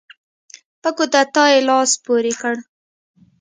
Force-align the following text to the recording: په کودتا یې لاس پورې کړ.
په 0.81 0.89
کودتا 0.97 1.43
یې 1.53 1.59
لاس 1.69 1.91
پورې 2.05 2.33
کړ. 2.41 2.55